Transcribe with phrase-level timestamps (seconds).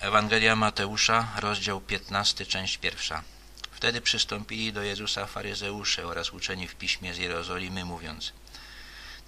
[0.00, 3.22] Ewangelia Mateusza, rozdział 15, część pierwsza.
[3.70, 8.32] Wtedy przystąpili do Jezusa faryzeusze oraz uczeni w piśmie z Jerozolimy, mówiąc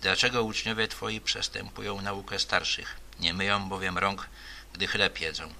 [0.00, 2.96] Dlaczego uczniowie Twoi przestępują naukę starszych?
[3.20, 4.28] Nie myją bowiem rąk,
[4.72, 5.52] gdy chleb jedzą.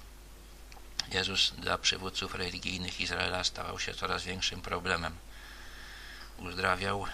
[1.11, 5.15] Jezus dla przywódców religijnych Izraela stawał się coraz większym problemem.
[6.37, 7.05] Uzdrawiał,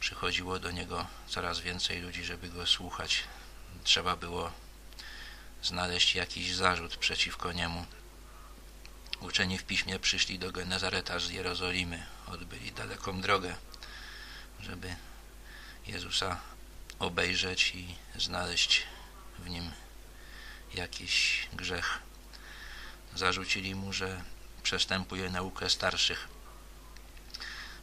[0.00, 3.22] przychodziło do Niego coraz więcej ludzi, żeby Go słuchać.
[3.84, 4.52] Trzeba było
[5.62, 7.86] znaleźć jakiś zarzut przeciwko niemu.
[9.20, 13.56] Uczeni w piśmie przyszli do Genezareta z Jerozolimy, odbyli daleką drogę,
[14.60, 14.96] żeby
[15.86, 16.40] Jezusa
[16.98, 18.82] obejrzeć i znaleźć
[19.38, 19.70] w nim
[20.74, 21.98] jakiś grzech.
[23.14, 24.22] Zarzucili mu, że
[24.62, 26.28] przestępuje naukę starszych.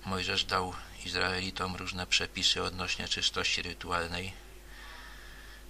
[0.05, 0.73] Mojżesz dał
[1.05, 4.33] Izraelitom różne przepisy odnośnie czystości rytualnej,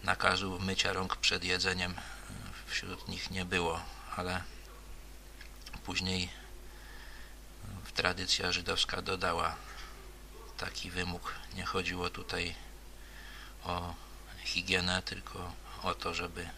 [0.08, 1.94] nakazu mycia rąk przed jedzeniem
[2.68, 3.82] wśród nich nie było,
[4.16, 4.44] ale
[5.86, 6.30] później
[7.96, 9.56] tradycja żydowska dodała
[10.58, 11.34] taki wymóg.
[11.54, 12.56] Nie chodziło tutaj
[13.64, 13.96] o
[14.44, 16.50] higienę, tylko o to, żeby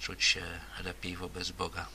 [0.00, 1.86] czuć się lepiej wobec Boga.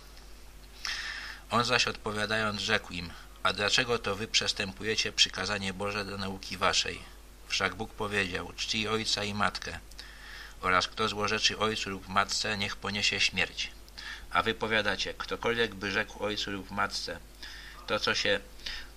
[1.51, 3.09] On zaś odpowiadając rzekł im,
[3.43, 7.01] a dlaczego to wy przestępujecie przykazanie Boże do nauki waszej?
[7.47, 9.79] Wszak Bóg powiedział, czci ojca i matkę,
[10.61, 13.71] oraz kto złorzeczy ojcu lub matce, niech poniesie śmierć.
[14.31, 17.19] A wy powiadacie, ktokolwiek by rzekł ojcu lub matce,
[17.87, 18.39] to co się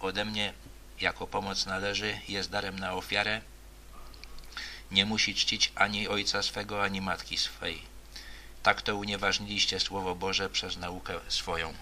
[0.01, 0.53] ode mnie
[1.01, 3.41] jako pomoc należy, jest darem na ofiarę,
[4.91, 7.83] nie musi czcić ani ojca swego, ani matki swej.
[8.63, 11.75] Tak to unieważniliście Słowo Boże przez naukę swoją.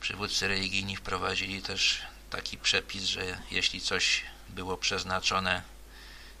[0.00, 5.62] Przywódcy religijni wprowadzili też taki przepis, że jeśli coś było przeznaczone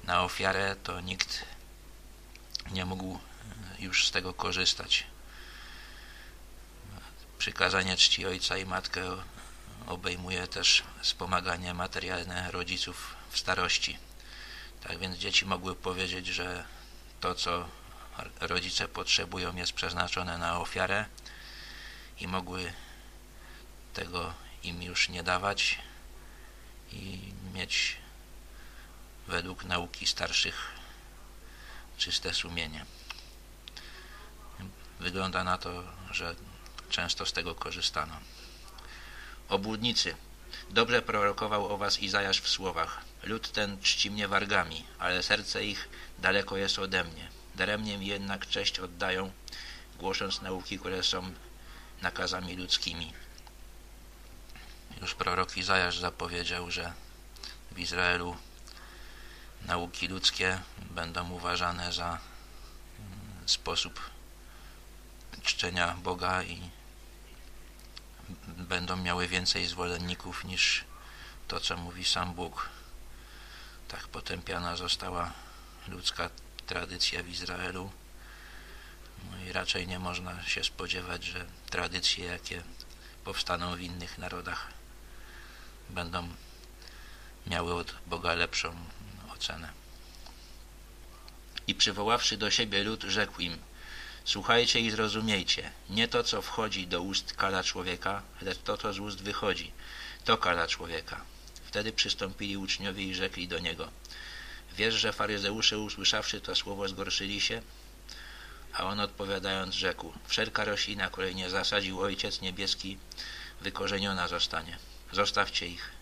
[0.04, 1.44] na ofiarę, to nikt
[2.70, 5.06] nie mógł e, już z tego korzystać.
[7.38, 9.16] Przykazanie czci ojca i matkę
[9.86, 13.98] obejmuje też wspomaganie materialne rodziców w starości.
[14.82, 16.64] Tak więc dzieci mogły powiedzieć, że
[17.20, 17.68] to, co
[18.40, 21.04] rodzice potrzebują, jest przeznaczone na ofiarę
[22.20, 22.72] i mogły
[23.94, 25.78] tego im już nie dawać
[26.92, 27.96] i mieć
[29.30, 30.70] według nauki starszych
[31.98, 32.86] czyste sumienie.
[35.00, 36.34] Wygląda na to, że
[36.90, 38.16] często z tego korzystano.
[39.48, 40.14] Obłudnicy.
[40.70, 43.00] Dobrze prorokował o was Izajasz w słowach.
[43.22, 47.28] Lud ten czci mnie wargami, ale serce ich daleko jest ode mnie.
[47.54, 49.32] Daremnie mi jednak cześć oddają,
[49.98, 51.32] głosząc nauki, które są
[52.02, 53.12] nakazami ludzkimi.
[55.00, 56.92] Już prorok Izajasz zapowiedział, że
[57.70, 58.36] w Izraelu
[59.70, 60.60] nauki ludzkie
[60.90, 64.10] będą uważane za mm, sposób
[65.42, 66.70] czczenia Boga i
[68.46, 70.84] będą miały więcej zwolenników niż
[71.48, 72.68] to, co mówi sam Bóg.
[73.88, 75.32] Tak potępiana została
[75.88, 76.30] ludzka
[76.66, 77.90] tradycja w Izraelu.
[79.30, 82.62] No i raczej nie można się spodziewać, że tradycje, jakie
[83.24, 84.66] powstaną w innych narodach,
[85.90, 86.28] będą
[87.46, 88.74] miały od Boga lepszą
[91.66, 93.58] I przywoławszy do siebie lud, rzekł im,
[94.24, 98.98] słuchajcie i zrozumiejcie, nie to, co wchodzi do ust kala człowieka, lecz to, co z
[98.98, 99.72] ust wychodzi,
[100.24, 101.20] to kala człowieka.
[101.64, 103.90] Wtedy przystąpili uczniowie i rzekli do niego,
[104.76, 107.62] wiesz, że faryzeusze usłyszawszy to słowo zgorszyli się?
[108.72, 112.98] A on odpowiadając rzekł, wszelka roślina, której nie zasadził Ojciec Niebieski,
[113.60, 114.78] wykorzeniona zostanie.
[115.12, 115.99] Zostawcie ich.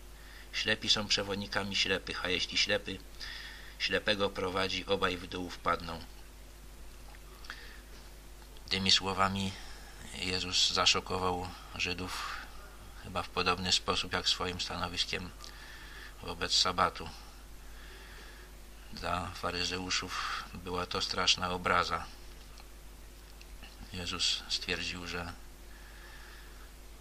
[0.53, 2.99] Ślepi są przewodnikami ślepych, a jeśli ślepy
[3.79, 5.99] ślepego prowadzi, obaj w dół wpadną.
[8.69, 9.51] Tymi słowami
[10.15, 12.35] Jezus zaszokował Żydów
[13.03, 15.29] chyba w podobny sposób jak swoim stanowiskiem
[16.21, 17.09] wobec sabatu.
[18.93, 22.05] Dla faryzeuszów była to straszna obraza.
[23.93, 25.33] Jezus stwierdził, że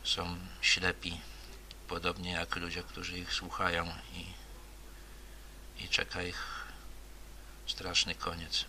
[0.04, 1.20] są ślepi
[1.88, 4.24] podobnie jak ludzie, którzy ich słuchają i,
[5.84, 6.64] i czeka ich
[7.66, 8.64] straszny koniec.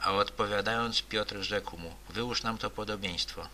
[0.00, 3.48] A odpowiadając Piotr rzekł mu, wyłóż nam to podobieństwo.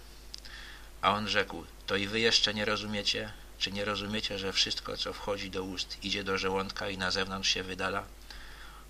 [1.03, 3.33] A on rzekł, to i wy jeszcze nie rozumiecie?
[3.59, 7.51] Czy nie rozumiecie, że wszystko, co wchodzi do ust, idzie do żołądka i na zewnątrz
[7.51, 8.05] się wydala?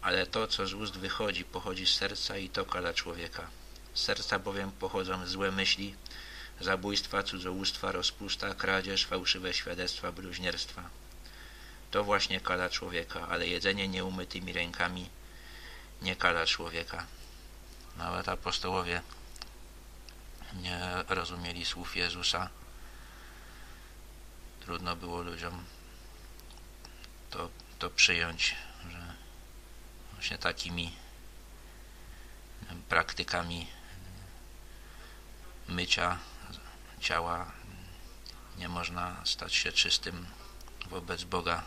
[0.02, 3.50] Ale to, co z ust wychodzi, pochodzi z serca i to kala człowieka.
[3.94, 5.94] Z serca bowiem pochodzą złe myśli,
[6.60, 10.82] zabójstwa, cudzołóstwa, rozpusta, kradzież, fałszywe świadectwa, bluźnierstwa.
[11.90, 15.08] To właśnie kala człowieka, ale jedzenie nieumytymi rękami
[16.02, 17.06] nie kala człowieka.
[17.96, 19.02] Nawet apostołowie
[20.54, 22.48] nie rozumieli słów Jezusa.
[24.60, 25.64] Trudno było ludziom
[27.30, 28.56] to, to przyjąć,
[28.90, 29.14] że
[30.12, 30.92] właśnie takimi
[32.88, 33.66] praktykami
[35.68, 36.18] mycia
[37.00, 37.52] ciała
[38.58, 40.26] nie można stać się czystym
[40.90, 41.62] wobec Boga.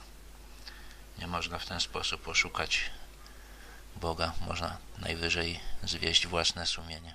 [1.17, 2.91] Nie można w ten sposób oszukać
[3.95, 4.33] Boga.
[4.47, 7.13] Można najwyżej zwieść własne sumienie.